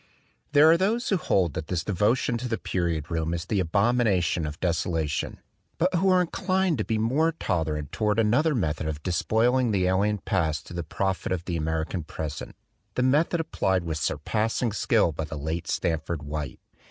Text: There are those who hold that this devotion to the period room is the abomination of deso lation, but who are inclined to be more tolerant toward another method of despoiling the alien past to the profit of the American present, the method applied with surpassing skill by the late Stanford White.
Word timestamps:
There 0.53 0.67
are 0.71 0.77
those 0.79 1.09
who 1.09 1.17
hold 1.17 1.53
that 1.53 1.67
this 1.67 1.83
devotion 1.83 2.35
to 2.39 2.47
the 2.47 2.57
period 2.57 3.11
room 3.11 3.35
is 3.35 3.45
the 3.45 3.59
abomination 3.59 4.47
of 4.47 4.59
deso 4.59 4.87
lation, 4.87 5.37
but 5.77 5.93
who 5.93 6.09
are 6.09 6.21
inclined 6.21 6.79
to 6.79 6.83
be 6.83 6.97
more 6.97 7.33
tolerant 7.33 7.91
toward 7.91 8.17
another 8.17 8.55
method 8.55 8.87
of 8.87 9.03
despoiling 9.03 9.69
the 9.69 9.85
alien 9.85 10.17
past 10.17 10.65
to 10.65 10.73
the 10.73 10.81
profit 10.81 11.31
of 11.31 11.45
the 11.45 11.55
American 11.55 12.03
present, 12.03 12.55
the 12.95 13.03
method 13.03 13.39
applied 13.39 13.83
with 13.83 13.99
surpassing 13.99 14.71
skill 14.71 15.11
by 15.11 15.25
the 15.25 15.37
late 15.37 15.67
Stanford 15.67 16.23
White. 16.23 16.59